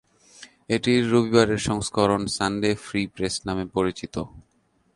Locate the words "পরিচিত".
3.75-4.15